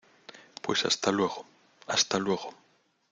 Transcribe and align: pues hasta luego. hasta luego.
pues 0.63 0.83
hasta 0.85 1.11
luego. 1.11 1.45
hasta 1.85 2.17
luego. 2.17 2.55